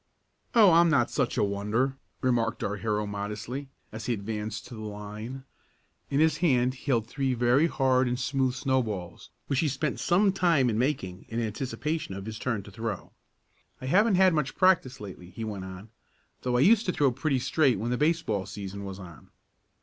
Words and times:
"Oh, 0.55 0.71
I'm 0.71 0.89
not 0.89 1.11
such 1.11 1.37
a 1.37 1.43
wonder," 1.43 1.95
remarked 2.21 2.63
our 2.63 2.77
hero 2.77 3.05
modestly, 3.05 3.69
as 3.91 4.07
he 4.07 4.13
advanced 4.13 4.65
to 4.65 4.73
the 4.73 4.81
line. 4.81 5.43
In 6.09 6.19
his 6.19 6.37
hand 6.37 6.73
he 6.73 6.85
held 6.85 7.05
three 7.05 7.35
very 7.35 7.67
hard 7.67 8.07
and 8.07 8.19
smooth 8.19 8.55
snowballs, 8.55 9.29
which 9.45 9.59
he 9.59 9.67
spent 9.67 9.99
some 9.99 10.31
time 10.33 10.71
in 10.71 10.79
making 10.79 11.27
in 11.29 11.39
anticipation 11.39 12.15
of 12.15 12.25
his 12.25 12.39
turn 12.39 12.63
to 12.63 12.71
throw. 12.71 13.11
"I 13.79 13.85
haven't 13.85 14.15
had 14.15 14.33
much 14.33 14.55
practice 14.55 14.99
lately," 14.99 15.29
he 15.29 15.43
went 15.43 15.65
on, 15.65 15.89
"though 16.41 16.57
I 16.57 16.61
used 16.61 16.87
to 16.87 16.91
throw 16.91 17.11
pretty 17.11 17.37
straight 17.37 17.77
when 17.77 17.91
the 17.91 17.95
baseball 17.99 18.47
season 18.47 18.83
was 18.83 18.97
on." 18.97 19.29